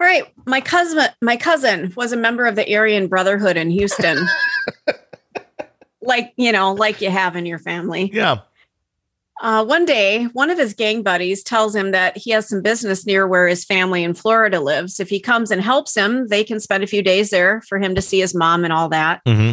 All 0.00 0.06
right. 0.06 0.24
My 0.46 0.60
cousin 0.60 1.06
my 1.22 1.36
cousin 1.36 1.92
was 1.96 2.12
a 2.12 2.16
member 2.16 2.46
of 2.46 2.56
the 2.56 2.76
Aryan 2.76 3.06
Brotherhood 3.06 3.56
in 3.56 3.70
Houston. 3.70 4.26
like, 6.02 6.32
you 6.36 6.52
know, 6.52 6.72
like 6.72 7.00
you 7.00 7.10
have 7.10 7.36
in 7.36 7.46
your 7.46 7.58
family. 7.58 8.10
Yeah. 8.12 8.40
Uh, 9.40 9.64
one 9.64 9.84
day, 9.84 10.24
one 10.32 10.48
of 10.48 10.58
his 10.58 10.74
gang 10.74 11.02
buddies 11.02 11.42
tells 11.42 11.74
him 11.74 11.90
that 11.90 12.16
he 12.16 12.30
has 12.30 12.48
some 12.48 12.62
business 12.62 13.04
near 13.04 13.26
where 13.26 13.48
his 13.48 13.64
family 13.64 14.04
in 14.04 14.14
Florida 14.14 14.60
lives. 14.60 15.00
If 15.00 15.08
he 15.08 15.18
comes 15.18 15.50
and 15.50 15.60
helps 15.60 15.94
him, 15.96 16.28
they 16.28 16.44
can 16.44 16.60
spend 16.60 16.84
a 16.84 16.86
few 16.88 17.02
days 17.02 17.30
there 17.30 17.60
for 17.62 17.78
him 17.78 17.94
to 17.96 18.02
see 18.02 18.20
his 18.20 18.34
mom 18.34 18.64
and 18.64 18.72
all 18.72 18.88
that. 18.90 19.20
hmm 19.26 19.52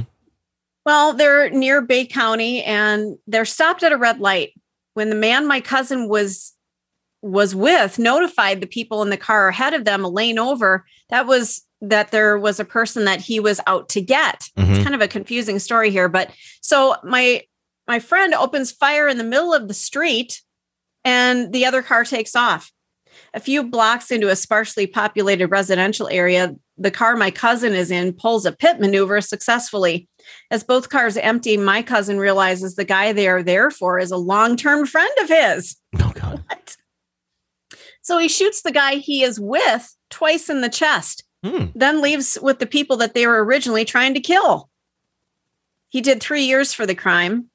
Well, 0.85 1.13
they're 1.13 1.49
near 1.49 1.81
Bay 1.81 2.05
County 2.05 2.63
and 2.63 3.17
they're 3.25 3.43
stopped 3.43 3.81
at 3.83 3.91
a 3.91 3.97
red 3.97 4.19
light. 4.19 4.53
When 4.93 5.09
the 5.09 5.15
man 5.15 5.47
my 5.47 5.61
cousin 5.61 6.07
was 6.07 6.53
was 7.21 7.53
with 7.55 7.99
notified 7.99 8.61
the 8.61 8.67
people 8.67 9.01
in 9.01 9.09
the 9.09 9.17
car 9.17 9.49
ahead 9.49 9.73
of 9.73 9.85
them 9.85 10.03
a 10.03 10.09
lane 10.09 10.39
over, 10.39 10.85
that 11.09 11.27
was 11.27 11.61
that 11.81 12.11
there 12.11 12.37
was 12.37 12.59
a 12.59 12.65
person 12.65 13.05
that 13.05 13.21
he 13.21 13.39
was 13.39 13.59
out 13.65 13.89
to 13.89 14.01
get. 14.01 14.43
Mhm. 14.57 14.75
It's 14.75 14.83
kind 14.83 14.95
of 14.95 15.01
a 15.01 15.07
confusing 15.07 15.57
story 15.59 15.89
here, 15.89 16.07
but 16.09 16.31
so 16.61 16.95
my 17.03 17.43
my 17.87 17.99
friend 17.99 18.33
opens 18.33 18.71
fire 18.71 19.07
in 19.07 19.17
the 19.17 19.23
middle 19.23 19.53
of 19.53 19.67
the 19.67 19.73
street 19.73 20.41
and 21.03 21.51
the 21.51 21.65
other 21.65 21.81
car 21.81 22.03
takes 22.03 22.35
off. 22.35 22.71
A 23.33 23.39
few 23.39 23.63
blocks 23.63 24.11
into 24.11 24.29
a 24.29 24.35
sparsely 24.35 24.87
populated 24.87 25.47
residential 25.47 26.07
area, 26.09 26.55
the 26.77 26.91
car 26.91 27.15
my 27.15 27.31
cousin 27.31 27.73
is 27.73 27.91
in 27.91 28.13
pulls 28.13 28.45
a 28.45 28.51
pit 28.51 28.79
maneuver 28.79 29.19
successfully. 29.21 30.07
As 30.51 30.63
both 30.63 30.89
cars 30.89 31.17
empty, 31.17 31.57
my 31.57 31.81
cousin 31.81 32.19
realizes 32.19 32.75
the 32.75 32.85
guy 32.85 33.11
they 33.11 33.27
are 33.27 33.43
there 33.43 33.69
for 33.71 33.99
is 33.99 34.11
a 34.11 34.17
long 34.17 34.55
term 34.55 34.85
friend 34.85 35.11
of 35.21 35.29
his. 35.29 35.75
Oh, 35.99 36.11
God. 36.13 36.43
What? 36.49 36.77
So 38.01 38.17
he 38.17 38.27
shoots 38.27 38.61
the 38.61 38.71
guy 38.71 38.95
he 38.95 39.23
is 39.23 39.39
with 39.39 39.95
twice 40.09 40.49
in 40.49 40.61
the 40.61 40.69
chest, 40.69 41.23
Hmm. 41.43 41.65
then 41.75 42.01
leaves 42.01 42.37
with 42.41 42.59
the 42.59 42.65
people 42.67 42.97
that 42.97 43.13
they 43.13 43.25
were 43.27 43.43
originally 43.43 43.85
trying 43.85 44.13
to 44.13 44.19
kill. 44.19 44.69
He 45.89 46.01
did 46.01 46.21
three 46.21 46.43
years 46.43 46.73
for 46.73 46.85
the 46.85 46.95
crime. 46.95 47.47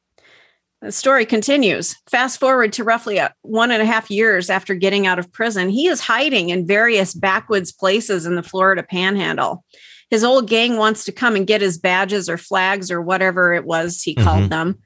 The 0.82 0.92
story 0.92 1.24
continues. 1.24 1.96
Fast 2.10 2.38
forward 2.38 2.72
to 2.74 2.84
roughly 2.84 3.16
a, 3.18 3.32
one 3.42 3.70
and 3.70 3.80
a 3.80 3.86
half 3.86 4.10
years 4.10 4.50
after 4.50 4.74
getting 4.74 5.06
out 5.06 5.18
of 5.18 5.32
prison, 5.32 5.68
he 5.70 5.86
is 5.88 6.00
hiding 6.00 6.50
in 6.50 6.66
various 6.66 7.14
backwoods 7.14 7.72
places 7.72 8.26
in 8.26 8.34
the 8.34 8.42
Florida 8.42 8.82
panhandle. 8.82 9.64
His 10.10 10.22
old 10.22 10.48
gang 10.48 10.76
wants 10.76 11.04
to 11.04 11.12
come 11.12 11.34
and 11.34 11.46
get 11.46 11.62
his 11.62 11.78
badges 11.78 12.28
or 12.28 12.36
flags 12.38 12.90
or 12.90 13.00
whatever 13.00 13.54
it 13.54 13.64
was 13.64 14.02
he 14.02 14.14
called 14.14 14.44
Mhm. 14.44 14.50
them. 14.50 14.78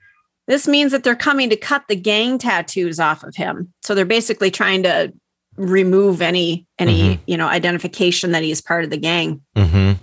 This 0.47 0.67
means 0.69 0.93
that 0.93 1.05
they're 1.05 1.17
coming 1.17 1.50
to 1.50 1.57
cut 1.57 1.85
the 1.88 1.97
gang 1.97 2.38
tattoos 2.38 2.99
off 3.00 3.23
of 3.25 3.35
him. 3.35 3.73
So 3.83 3.95
they're 3.95 4.05
basically 4.05 4.50
trying 4.50 4.83
to 4.85 5.12
remove 5.61 6.23
any 6.23 6.67
any 6.79 7.17
Mhm. 7.17 7.19
you 7.26 7.37
know 7.37 7.47
identification 7.47 8.33
that 8.33 8.43
he's 8.43 8.61
part 8.61 8.85
of 8.85 8.90
the 8.90 8.97
gang. 8.97 9.40
hmm 9.57 9.93
Well, 9.93 9.97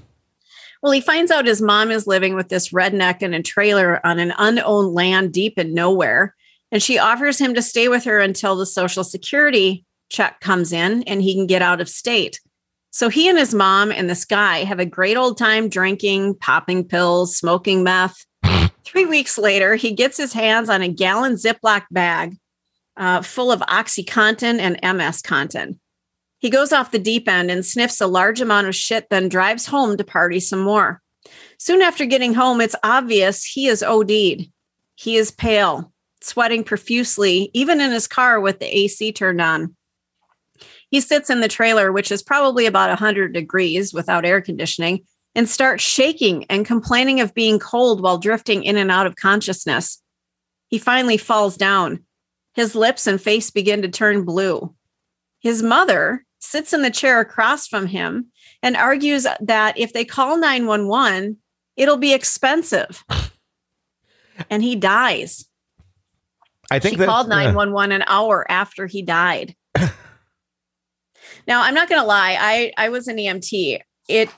Well, 0.84 0.92
he 0.92 1.02
finds 1.02 1.32
out 1.32 1.48
his 1.48 1.62
mom 1.62 1.90
is 1.92 2.06
living 2.08 2.36
with 2.36 2.50
this 2.50 2.70
redneck 2.70 3.22
in 3.24 3.34
a 3.34 3.42
trailer 3.42 4.00
on 4.06 4.20
an 4.20 4.34
unowned 4.38 4.94
land 4.94 5.34
deep 5.34 5.58
in 5.58 5.74
nowhere. 5.74 6.36
And 6.72 6.84
she 6.84 7.00
offers 7.00 7.40
him 7.40 7.56
to 7.56 7.62
stay 7.62 7.88
with 7.88 8.04
her 8.04 8.20
until 8.20 8.56
the 8.56 8.66
Social 8.66 9.04
Security 9.04 9.86
check 10.10 10.40
comes 10.40 10.72
in 10.72 11.02
and 11.04 11.22
he 11.22 11.34
can 11.34 11.48
get 11.48 11.62
out 11.64 11.82
of 11.82 11.90
state. 11.90 12.40
So 12.92 13.10
he 13.10 13.28
and 13.28 13.38
his 13.38 13.54
mom 13.56 13.92
and 13.92 14.10
this 14.10 14.24
guy 14.26 14.64
have 14.66 14.80
a 14.80 14.86
great 14.86 15.18
old 15.18 15.38
time 15.38 15.68
drinking, 15.70 16.36
popping 16.36 16.84
pills, 16.84 17.36
smoking 17.36 17.84
meth. 17.84 18.26
Three 18.86 19.06
weeks 19.06 19.38
later, 19.38 19.76
he 19.76 19.92
gets 19.94 20.16
his 20.18 20.32
hands 20.34 20.70
on 20.70 20.82
a 20.82 20.88
gallon 20.88 21.34
Ziploc 21.34 21.84
bag 21.92 22.36
uh, 22.98 23.22
full 23.22 23.52
of 23.52 23.62
OxyContin 23.62 24.60
and 24.60 24.98
MS 24.98 25.22
Contin. 25.22 25.80
He 26.40 26.50
goes 26.50 26.72
off 26.72 26.92
the 26.92 27.00
deep 27.00 27.28
end 27.28 27.50
and 27.50 27.66
sniffs 27.66 28.02
a 28.02 28.08
large 28.08 28.42
amount 28.42 28.68
of 28.68 28.76
shit, 28.76 29.10
then 29.10 29.30
drives 29.30 29.66
home 29.66 29.98
to 29.98 30.04
party 30.04 30.40
some 30.40 30.60
more. 30.60 31.02
Soon 31.58 31.82
after 31.82 32.06
getting 32.06 32.34
home, 32.34 32.62
it's 32.62 32.76
obvious 32.84 33.44
he 33.44 33.68
is 33.68 33.84
OD'd. 33.84 34.52
He 34.96 35.16
is 35.18 35.32
pale, 35.32 35.92
sweating 36.22 36.64
profusely, 36.64 37.50
even 37.54 37.82
in 37.82 37.92
his 37.92 38.08
car 38.08 38.40
with 38.40 38.60
the 38.60 38.78
AC 38.78 39.12
turned 39.14 39.42
on. 39.42 39.76
He 40.90 41.02
sits 41.02 41.30
in 41.30 41.42
the 41.42 41.48
trailer, 41.48 41.92
which 41.92 42.12
is 42.12 42.24
probably 42.24 42.66
about 42.66 42.90
100 42.90 43.34
degrees 43.34 43.94
without 43.94 44.26
air 44.26 44.42
conditioning, 44.42 45.06
and 45.36 45.50
starts 45.50 45.84
shaking 45.84 46.46
and 46.46 46.66
complaining 46.66 47.20
of 47.20 47.34
being 47.34 47.60
cold 47.60 48.02
while 48.02 48.18
drifting 48.18 48.64
in 48.64 48.78
and 48.78 48.90
out 48.90 49.06
of 49.06 49.16
consciousness. 49.16 50.02
He 50.70 50.78
finally 50.78 51.18
falls 51.18 51.58
down. 51.58 52.04
His 52.58 52.74
lips 52.74 53.06
and 53.06 53.22
face 53.22 53.52
begin 53.52 53.84
to 53.84 53.88
turn 53.88 54.26
blue. 54.26 54.74
His 55.40 55.62
mother 55.62 56.26
sits 56.40 56.74
in 56.74 56.82
the 56.82 56.90
chair 56.90 57.20
across 57.20 57.68
from 57.68 57.86
him 57.86 58.32
and 58.64 58.76
argues 58.76 59.28
that 59.40 59.78
if 59.78 59.94
they 59.94 60.04
call 60.04 60.38
911, 60.38 61.38
it'll 61.76 61.98
be 61.98 62.16
expensive. 62.16 63.06
and 64.50 64.64
he 64.64 64.76
dies. 64.76 65.48
I 66.72 66.80
think 66.80 66.94
she 66.94 66.98
that's- 66.98 67.14
uh, 67.14 67.16
called 67.16 67.30
911 67.30 67.92
an 67.92 68.04
hour 68.08 68.44
after 68.50 68.88
he 68.88 69.04
died. 69.04 69.56
now, 71.48 71.62
I'm 71.62 71.76
not 71.76 71.90
going 71.90 72.02
to 72.02 72.08
lie. 72.08 72.38
I 72.40 72.74
I 72.76 72.90
was 72.90 73.08
an 73.08 73.18
EMT. 73.18 73.82
It 74.10 74.30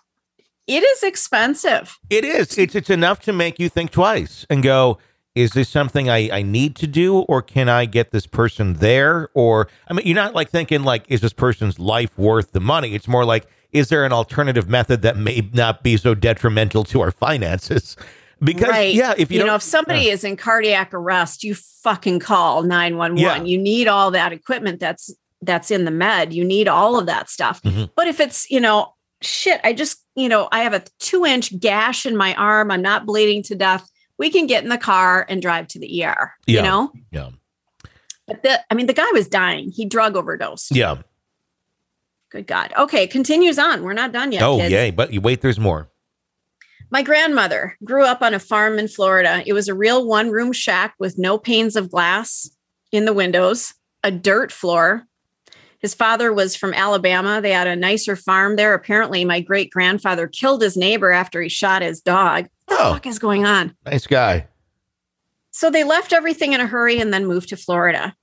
it 0.67 0.83
is 0.83 1.03
expensive. 1.03 1.97
It 2.09 2.25
is. 2.25 2.57
It's 2.57 2.75
it's 2.75 2.89
enough 2.89 3.21
to 3.21 3.31
make 3.31 3.59
you 3.59 3.69
think 3.69 3.91
twice 3.91 4.45
and 4.49 4.61
go, 4.61 4.97
is 5.39 5.51
this 5.51 5.69
something 5.69 6.09
I, 6.09 6.29
I 6.31 6.41
need 6.41 6.75
to 6.77 6.87
do 6.87 7.19
or 7.19 7.41
can 7.41 7.69
I 7.69 7.85
get 7.85 8.11
this 8.11 8.27
person 8.27 8.73
there? 8.75 9.29
Or 9.33 9.69
I 9.87 9.93
mean 9.93 10.05
you're 10.05 10.15
not 10.15 10.35
like 10.35 10.49
thinking 10.49 10.83
like, 10.83 11.05
is 11.07 11.21
this 11.21 11.31
person's 11.31 11.79
life 11.79 12.17
worth 12.17 12.51
the 12.51 12.59
money? 12.59 12.93
It's 12.93 13.07
more 13.07 13.23
like, 13.23 13.47
is 13.71 13.87
there 13.87 14.03
an 14.03 14.11
alternative 14.11 14.67
method 14.67 15.01
that 15.03 15.15
may 15.15 15.49
not 15.53 15.81
be 15.81 15.95
so 15.95 16.13
detrimental 16.13 16.83
to 16.85 17.01
our 17.01 17.11
finances? 17.11 17.95
Because 18.41 18.69
right. 18.69 18.93
yeah, 18.93 19.13
if 19.17 19.33
you, 19.33 19.39
you 19.39 19.45
know, 19.45 19.55
if 19.55 19.61
somebody 19.61 20.07
is 20.07 20.23
in 20.23 20.37
cardiac 20.37 20.93
arrest, 20.93 21.43
you 21.43 21.55
fucking 21.55 22.19
call 22.19 22.63
911. 22.63 23.17
Yeah. 23.17 23.43
You 23.43 23.57
need 23.57 23.89
all 23.89 24.11
that 24.11 24.31
equipment 24.31 24.79
that's 24.79 25.13
that's 25.41 25.69
in 25.71 25.83
the 25.83 25.91
med. 25.91 26.31
You 26.33 26.45
need 26.45 26.69
all 26.69 26.97
of 26.97 27.05
that 27.07 27.29
stuff. 27.29 27.61
Mhm. 27.63 27.89
But 27.97 28.07
if 28.07 28.21
it's, 28.21 28.49
you 28.49 28.61
know, 28.61 28.93
shit, 29.21 29.59
I 29.65 29.73
just, 29.73 30.05
you 30.15 30.29
know, 30.29 30.47
I 30.53 30.59
have 30.59 30.73
a 30.73 30.83
two 30.99 31.25
inch 31.25 31.59
gash 31.59 32.05
in 32.05 32.15
my 32.15 32.33
arm. 32.35 32.71
I'm 32.71 32.81
not 32.81 33.05
bleeding 33.05 33.43
to 33.43 33.55
death. 33.55 33.85
We 34.19 34.29
can 34.29 34.45
get 34.45 34.63
in 34.63 34.69
the 34.69 34.77
car 34.77 35.25
and 35.27 35.41
drive 35.41 35.67
to 35.69 35.79
the 35.79 36.03
ER. 36.03 36.33
Yeah. 36.45 36.57
You 36.57 36.61
know? 36.61 36.91
yeah. 37.11 37.29
But 38.27 38.43
the 38.43 38.61
I 38.69 38.75
mean, 38.75 38.85
the 38.85 38.93
guy 38.93 39.09
was 39.13 39.27
dying. 39.27 39.71
He 39.71 39.85
drug 39.85 40.15
overdosed. 40.15 40.75
Yeah. 40.75 40.97
Good 42.29 42.45
God. 42.45 42.71
Okay, 42.77 43.07
continues 43.07 43.57
on. 43.57 43.81
We're 43.81 43.93
not 43.93 44.11
done 44.11 44.31
yet. 44.31 44.43
oh, 44.43 44.57
kids. 44.57 44.71
yay. 44.71 44.91
But 44.91 45.11
you 45.11 45.19
wait, 45.19 45.41
there's 45.41 45.59
more. 45.59 45.89
My 46.91 47.01
grandmother 47.01 47.75
grew 47.83 48.03
up 48.03 48.21
on 48.21 48.33
a 48.33 48.39
farm 48.39 48.77
in 48.77 48.87
Florida. 48.87 49.41
It 49.45 49.53
was 49.53 49.67
a 49.67 49.73
real 49.73 50.05
one 50.05 50.29
room 50.29 50.51
shack 50.51 50.93
with 50.99 51.17
no 51.17 51.37
panes 51.37 51.75
of 51.75 51.89
glass 51.89 52.49
in 52.91 53.05
the 53.05 53.13
windows, 53.13 53.73
a 54.03 54.11
dirt 54.11 54.51
floor. 54.51 55.05
His 55.79 55.93
father 55.93 56.33
was 56.33 56.55
from 56.55 56.73
Alabama. 56.73 57.41
They 57.41 57.51
had 57.51 57.67
a 57.67 57.75
nicer 57.75 58.15
farm 58.15 58.57
there. 58.57 58.73
Apparently, 58.73 59.23
my 59.23 59.39
great 59.39 59.71
grandfather 59.71 60.27
killed 60.27 60.61
his 60.61 60.75
neighbor 60.75 61.11
after 61.11 61.41
he 61.41 61.49
shot 61.49 61.81
his 61.81 62.01
dog. 62.01 62.47
What 62.79 62.83
the 62.85 62.89
Oh. 62.91 62.93
fuck 62.93 63.07
is 63.07 63.19
going 63.19 63.45
on? 63.45 63.75
Nice 63.85 64.07
guy. 64.07 64.47
So 65.51 65.69
they 65.69 65.83
left 65.83 66.13
everything 66.13 66.53
in 66.53 66.61
a 66.61 66.65
hurry 66.67 66.99
and 66.99 67.13
then 67.13 67.25
moved 67.25 67.49
to 67.49 67.57
Florida. 67.57 68.15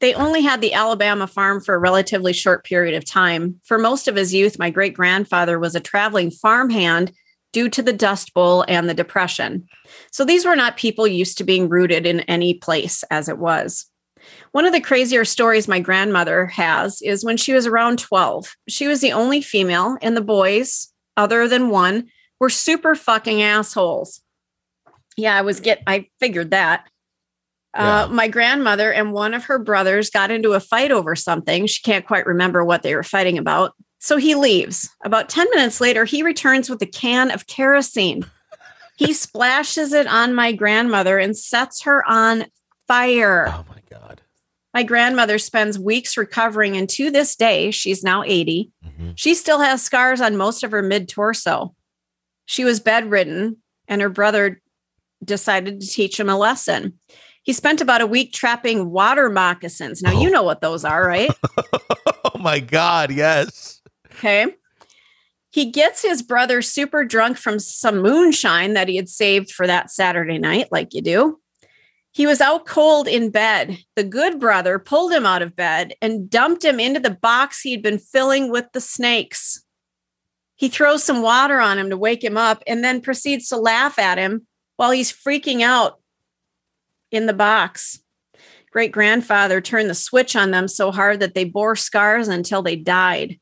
They 0.00 0.14
only 0.14 0.42
had 0.42 0.60
the 0.60 0.72
Alabama 0.74 1.26
farm 1.26 1.60
for 1.60 1.74
a 1.74 1.78
relatively 1.78 2.32
short 2.32 2.64
period 2.64 2.94
of 2.94 3.04
time. 3.04 3.60
For 3.64 3.78
most 3.78 4.08
of 4.08 4.16
his 4.16 4.32
youth, 4.32 4.58
my 4.58 4.70
great 4.70 4.94
grandfather 4.94 5.58
was 5.58 5.74
a 5.74 5.80
traveling 5.80 6.30
farmhand 6.30 7.12
due 7.52 7.68
to 7.68 7.82
the 7.82 7.92
Dust 7.92 8.32
Bowl 8.32 8.64
and 8.68 8.88
the 8.88 8.94
Depression. 8.94 9.66
So 10.12 10.24
these 10.24 10.44
were 10.46 10.56
not 10.56 10.76
people 10.76 11.06
used 11.06 11.36
to 11.38 11.44
being 11.44 11.68
rooted 11.68 12.06
in 12.06 12.20
any 12.20 12.54
place 12.54 13.02
as 13.10 13.28
it 13.28 13.38
was. 13.38 13.86
One 14.52 14.64
of 14.66 14.72
the 14.72 14.80
crazier 14.80 15.24
stories 15.24 15.68
my 15.68 15.80
grandmother 15.80 16.46
has 16.46 17.02
is 17.02 17.24
when 17.24 17.36
she 17.36 17.52
was 17.52 17.66
around 17.66 17.98
12. 17.98 18.54
She 18.68 18.86
was 18.86 19.00
the 19.00 19.12
only 19.12 19.40
female, 19.42 19.96
and 20.00 20.16
the 20.16 20.20
boys, 20.22 20.88
other 21.16 21.48
than 21.48 21.70
one, 21.70 22.08
were 22.40 22.50
super 22.50 22.94
fucking 22.94 23.42
assholes. 23.42 24.20
Yeah, 25.16 25.36
I 25.36 25.42
was 25.42 25.60
get 25.60 25.82
I 25.86 26.08
figured 26.20 26.50
that. 26.52 26.88
Uh, 27.74 28.08
my 28.10 28.26
grandmother 28.28 28.92
and 28.92 29.12
one 29.12 29.34
of 29.34 29.44
her 29.44 29.58
brothers 29.58 30.10
got 30.10 30.30
into 30.30 30.54
a 30.54 30.60
fight 30.60 30.90
over 30.90 31.14
something. 31.14 31.66
She 31.66 31.82
can't 31.82 32.06
quite 32.06 32.26
remember 32.26 32.64
what 32.64 32.82
they 32.82 32.94
were 32.94 33.02
fighting 33.04 33.38
about. 33.38 33.72
So 33.98 34.16
he 34.16 34.34
leaves. 34.34 34.88
About 35.04 35.28
10 35.28 35.48
minutes 35.50 35.80
later, 35.80 36.04
he 36.04 36.22
returns 36.22 36.70
with 36.70 36.80
a 36.82 36.86
can 36.86 37.30
of 37.30 37.46
kerosene. 37.46 38.24
He 38.96 39.12
splashes 39.12 39.92
it 39.92 40.06
on 40.06 40.34
my 40.34 40.52
grandmother 40.52 41.18
and 41.18 41.36
sets 41.36 41.82
her 41.82 42.08
on 42.08 42.46
fire. 42.88 43.46
Oh 43.48 43.64
my 43.68 43.80
God. 43.90 44.22
My 44.74 44.82
grandmother 44.82 45.38
spends 45.38 45.78
weeks 45.78 46.16
recovering, 46.16 46.76
and 46.76 46.88
to 46.90 47.10
this 47.10 47.34
day, 47.36 47.70
she's 47.70 48.02
now 48.02 48.22
80. 48.22 48.70
Mhm. 48.84 49.12
She 49.16 49.34
still 49.34 49.60
has 49.60 49.82
scars 49.82 50.20
on 50.20 50.36
most 50.36 50.62
of 50.62 50.70
her 50.70 50.82
mid 50.82 51.08
torso. 51.08 51.74
She 52.48 52.64
was 52.64 52.80
bedridden, 52.80 53.58
and 53.88 54.00
her 54.00 54.08
brother 54.08 54.62
decided 55.22 55.80
to 55.82 55.86
teach 55.86 56.18
him 56.18 56.30
a 56.30 56.38
lesson. 56.38 56.98
He 57.42 57.52
spent 57.52 57.82
about 57.82 58.00
a 58.00 58.06
week 58.06 58.32
trapping 58.32 58.90
water 58.90 59.28
moccasins. 59.28 60.00
Now, 60.00 60.18
you 60.18 60.28
Oh. 60.28 60.32
know 60.32 60.42
what 60.42 60.62
those 60.62 60.82
are, 60.84 61.06
right? 61.06 61.30
Oh 62.34 62.38
my 62.40 62.60
God. 62.60 63.10
Yes. 63.10 63.80
Okay. 64.12 64.46
He 65.50 65.70
gets 65.70 66.02
his 66.02 66.22
brother 66.22 66.60
super 66.62 67.04
drunk 67.04 67.36
from 67.38 67.58
some 67.58 68.00
moonshine 68.02 68.74
that 68.74 68.86
he 68.88 68.96
had 68.96 69.08
saved 69.08 69.50
for 69.50 69.66
that 69.66 69.90
Saturday 69.90 70.38
night, 70.38 70.68
like 70.70 70.92
you 70.94 71.00
do. 71.02 71.40
He 72.12 72.26
was 72.26 72.40
out 72.40 72.66
cold 72.66 73.08
in 73.08 73.30
bed. 73.30 73.78
The 73.96 74.04
good 74.04 74.38
brother 74.38 74.78
pulled 74.78 75.12
him 75.12 75.24
out 75.26 75.42
of 75.42 75.56
bed 75.56 75.94
and 76.02 76.28
dumped 76.30 76.64
him 76.64 76.78
into 76.78 77.00
the 77.00 77.10
box 77.10 77.60
he'd 77.62 77.82
been 77.82 77.98
filling 77.98 78.50
with 78.50 78.66
the 78.72 78.80
snakes. 78.80 79.64
He 80.58 80.68
throws 80.68 81.04
some 81.04 81.22
water 81.22 81.60
on 81.60 81.78
him 81.78 81.88
to 81.90 81.96
wake 81.96 82.22
him 82.22 82.36
up 82.36 82.64
and 82.66 82.82
then 82.82 83.00
proceeds 83.00 83.48
to 83.48 83.56
laugh 83.56 83.96
at 83.96 84.18
him 84.18 84.46
while 84.76 84.90
he's 84.90 85.12
freaking 85.12 85.62
out 85.62 86.00
in 87.12 87.26
the 87.26 87.32
box. 87.32 88.00
Great 88.72 88.90
grandfather 88.90 89.60
turned 89.60 89.88
the 89.88 89.94
switch 89.94 90.34
on 90.34 90.50
them 90.50 90.66
so 90.66 90.90
hard 90.90 91.20
that 91.20 91.34
they 91.34 91.44
bore 91.44 91.76
scars 91.76 92.26
until 92.26 92.60
they 92.60 92.74
died. 92.74 93.38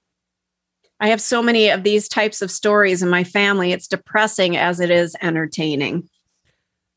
I 1.01 1.09
have 1.09 1.21
so 1.21 1.43
many 1.43 1.71
of 1.71 1.85
these 1.85 2.07
types 2.07 2.43
of 2.43 2.51
stories 2.51 3.03
in 3.03 3.09
my 3.09 3.25
family. 3.25 3.73
It's 3.73 3.89
depressing 3.89 4.59
as 4.59 4.79
it 4.79 4.91
is 4.91 5.17
entertaining. 5.23 6.09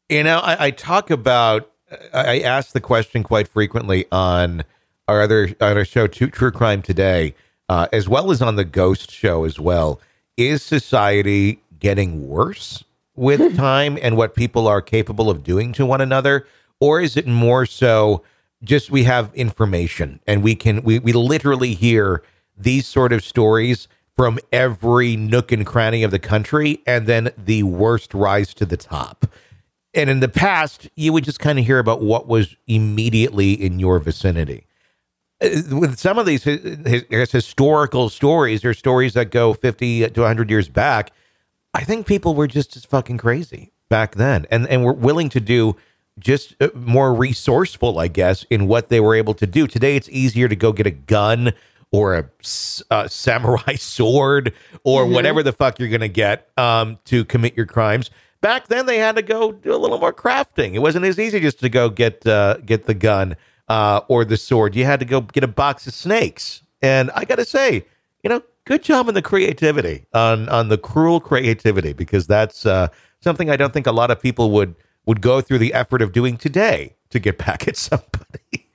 You 0.09 0.23
know, 0.23 0.39
I, 0.39 0.65
I 0.65 0.71
talk 0.71 1.09
about. 1.09 1.71
I 2.13 2.41
ask 2.41 2.73
the 2.73 2.81
question 2.81 3.23
quite 3.23 3.47
frequently 3.47 4.05
on 4.11 4.63
our 5.07 5.21
other 5.21 5.55
on 5.59 5.75
our 5.75 5.85
show, 5.85 6.07
True 6.07 6.51
Crime 6.51 6.83
Today, 6.83 7.33
uh, 7.67 7.87
as 7.91 8.07
well 8.07 8.29
as 8.31 8.43
on 8.43 8.57
the 8.57 8.65
Ghost 8.65 9.11
Show 9.11 9.45
as 9.45 9.59
well. 9.59 9.99
Is 10.39 10.63
society 10.63 11.61
getting 11.79 12.29
worse 12.29 12.85
with 13.13 13.55
time 13.57 13.99
and 14.01 14.15
what 14.15 14.35
people 14.35 14.69
are 14.69 14.81
capable 14.81 15.29
of 15.29 15.43
doing 15.43 15.73
to 15.73 15.85
one 15.85 15.99
another, 15.99 16.47
or 16.79 17.01
is 17.01 17.17
it 17.17 17.27
more 17.27 17.65
so 17.65 18.23
just 18.63 18.89
we 18.89 19.03
have 19.03 19.35
information 19.35 20.21
and 20.25 20.41
we 20.41 20.55
can 20.55 20.81
we 20.83 20.97
we 20.97 21.11
literally 21.11 21.73
hear 21.73 22.23
these 22.57 22.87
sort 22.87 23.11
of 23.11 23.21
stories 23.21 23.89
from 24.15 24.39
every 24.53 25.17
nook 25.17 25.51
and 25.51 25.65
cranny 25.65 26.03
of 26.03 26.11
the 26.11 26.19
country, 26.19 26.81
and 26.87 27.05
then 27.05 27.33
the 27.37 27.63
worst 27.63 28.13
rise 28.13 28.53
to 28.53 28.65
the 28.65 28.77
top. 28.77 29.25
And 29.93 30.09
in 30.09 30.21
the 30.21 30.29
past, 30.29 30.89
you 30.95 31.11
would 31.11 31.25
just 31.25 31.41
kind 31.41 31.59
of 31.59 31.65
hear 31.65 31.79
about 31.79 32.01
what 32.01 32.27
was 32.27 32.55
immediately 32.65 33.51
in 33.51 33.77
your 33.77 33.99
vicinity. 33.99 34.67
Uh, 35.41 35.49
With 35.71 35.99
some 35.99 36.17
of 36.17 36.25
these 36.25 36.43
his, 36.43 36.61
his, 36.85 37.03
guess, 37.03 37.31
historical 37.31 38.09
stories 38.09 38.65
or 38.65 38.73
stories 38.73 39.13
that 39.13 39.31
go 39.31 39.53
50 39.53 40.09
to 40.09 40.21
100 40.21 40.49
years 40.49 40.69
back, 40.69 41.11
I 41.73 41.83
think 41.83 42.07
people 42.07 42.35
were 42.35 42.47
just 42.47 42.75
as 42.75 42.85
fucking 42.85 43.17
crazy 43.17 43.71
back 43.89 44.15
then. 44.15 44.45
And, 44.51 44.67
and 44.67 44.83
were 44.83 44.93
willing 44.93 45.29
to 45.29 45.39
do 45.39 45.75
just 46.19 46.55
uh, 46.59 46.69
more 46.73 47.13
resourceful, 47.13 47.99
I 47.99 48.07
guess, 48.07 48.45
in 48.49 48.67
what 48.67 48.89
they 48.89 48.99
were 48.99 49.15
able 49.15 49.33
to 49.35 49.47
do. 49.47 49.67
Today, 49.67 49.95
it's 49.95 50.09
easier 50.09 50.47
to 50.47 50.55
go 50.55 50.71
get 50.71 50.87
a 50.87 50.91
gun 50.91 51.53
or 51.91 52.29
a 52.91 53.09
samurai 53.09 53.75
sword 53.77 54.53
or 54.83 55.07
whatever 55.07 55.41
the 55.41 55.53
fuck 55.53 55.79
you're 55.79 55.89
going 55.89 56.01
to 56.01 56.07
get 56.07 56.49
um, 56.57 56.99
to 57.05 57.25
commit 57.25 57.57
your 57.57 57.65
crimes. 57.65 58.11
Back 58.41 58.67
then, 58.67 58.85
they 58.85 58.97
had 58.97 59.15
to 59.15 59.21
go 59.21 59.51
do 59.51 59.73
a 59.73 59.77
little 59.77 59.97
more 59.97 60.13
crafting. 60.13 60.73
It 60.73 60.79
wasn't 60.79 61.05
as 61.05 61.19
easy 61.19 61.39
just 61.39 61.59
to 61.59 61.69
go 61.69 61.89
get 61.89 62.25
uh, 62.25 62.57
get 62.57 62.85
the 62.85 62.93
gun 62.93 63.35
uh, 63.69 64.01
or 64.07 64.25
the 64.25 64.37
sword. 64.37 64.75
You 64.75 64.85
had 64.85 64.99
to 64.99 65.05
go 65.05 65.21
get 65.21 65.43
a 65.43 65.47
box 65.47 65.87
of 65.87 65.93
snakes. 65.93 66.61
And 66.81 67.11
I 67.15 67.25
got 67.25 67.35
to 67.35 67.45
say, 67.45 67.85
you 68.23 68.29
know, 68.29 68.41
good 68.65 68.83
job 68.83 69.07
on 69.07 69.13
the 69.13 69.21
creativity, 69.21 70.05
on 70.13 70.49
on 70.49 70.69
the 70.69 70.77
cruel 70.77 71.19
creativity, 71.19 71.93
because 71.93 72.27
that's 72.27 72.65
uh, 72.65 72.87
something 73.21 73.49
I 73.49 73.55
don't 73.57 73.73
think 73.73 73.87
a 73.87 73.91
lot 73.91 74.11
of 74.11 74.21
people 74.21 74.51
would 74.51 74.75
would 75.05 75.21
go 75.21 75.41
through 75.41 75.57
the 75.59 75.73
effort 75.73 76.01
of 76.01 76.11
doing 76.11 76.37
today 76.37 76.95
to 77.09 77.19
get 77.19 77.37
back 77.45 77.67
at 77.67 77.75
somebody. 77.77 78.67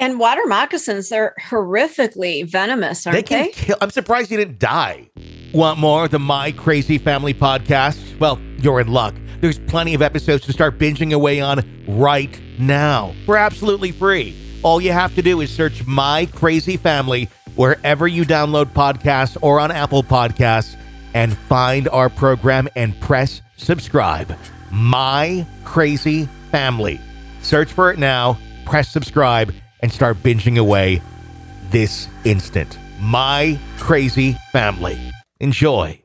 And 0.00 0.20
water 0.20 0.42
moccasins, 0.46 1.08
they're 1.08 1.34
horrifically 1.48 2.48
venomous, 2.48 3.02
They 3.02 3.10
aren't 3.10 3.26
can 3.26 3.42
they? 3.46 3.50
kill. 3.50 3.76
I'm 3.80 3.90
surprised 3.90 4.30
you 4.30 4.36
didn't 4.36 4.60
die. 4.60 5.10
Want 5.52 5.80
more 5.80 6.04
of 6.04 6.12
the 6.12 6.20
My 6.20 6.52
Crazy 6.52 6.98
Family 6.98 7.34
podcast? 7.34 7.98
Well, 8.20 8.40
you're 8.58 8.78
in 8.80 8.86
luck. 8.88 9.14
There's 9.40 9.58
plenty 9.58 9.94
of 9.94 10.02
episodes 10.02 10.44
to 10.46 10.52
start 10.52 10.78
binging 10.78 11.12
away 11.12 11.40
on 11.40 11.64
right 11.86 12.40
now 12.58 13.14
for 13.24 13.36
absolutely 13.36 13.92
free. 13.92 14.36
All 14.62 14.80
you 14.80 14.92
have 14.92 15.14
to 15.14 15.22
do 15.22 15.40
is 15.40 15.50
search 15.50 15.86
My 15.86 16.26
Crazy 16.26 16.76
Family 16.76 17.28
wherever 17.54 18.06
you 18.06 18.24
download 18.24 18.66
podcasts 18.72 19.36
or 19.40 19.60
on 19.60 19.70
Apple 19.70 20.02
Podcasts 20.02 20.76
and 21.14 21.36
find 21.36 21.88
our 21.88 22.08
program 22.08 22.68
and 22.76 22.98
press 23.00 23.42
subscribe. 23.56 24.36
My 24.70 25.46
Crazy 25.64 26.28
Family. 26.50 27.00
Search 27.42 27.72
for 27.72 27.90
it 27.92 27.98
now, 27.98 28.38
press 28.66 28.88
subscribe, 28.88 29.54
and 29.80 29.92
start 29.92 30.16
binging 30.22 30.58
away 30.58 31.00
this 31.70 32.08
instant. 32.24 32.78
My 33.00 33.58
crazy 33.78 34.36
family. 34.52 34.98
Enjoy. 35.40 36.02